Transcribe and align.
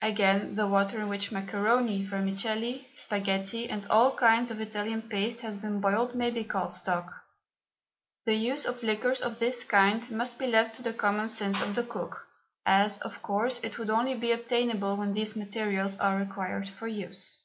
Again, 0.00 0.54
the 0.54 0.66
water 0.66 0.98
in 0.98 1.10
which 1.10 1.30
macaroni, 1.30 2.02
vermicelli, 2.02 2.88
sparghetti, 2.96 3.68
and 3.68 3.86
all 3.88 4.16
kinds 4.16 4.50
of 4.50 4.62
Italian 4.62 5.02
paste 5.02 5.42
has 5.42 5.58
been 5.58 5.78
boiled, 5.82 6.14
may 6.14 6.30
be 6.30 6.42
called 6.42 6.72
stock. 6.72 7.12
The 8.24 8.32
use 8.32 8.64
of 8.64 8.82
liquors 8.82 9.20
of 9.20 9.38
this 9.38 9.64
kind 9.64 10.10
must 10.10 10.38
be 10.38 10.46
left 10.46 10.76
to 10.76 10.82
the 10.82 10.94
common 10.94 11.28
sense 11.28 11.60
of 11.60 11.74
the 11.74 11.82
cook, 11.84 12.26
as, 12.64 12.96
of 13.02 13.20
course, 13.20 13.60
it 13.62 13.78
would 13.78 13.90
only 13.90 14.14
be 14.14 14.32
obtainable 14.32 14.96
when 14.96 15.12
these 15.12 15.36
materials 15.36 15.98
are 15.98 16.18
required 16.18 16.70
for 16.70 16.88
use. 16.88 17.36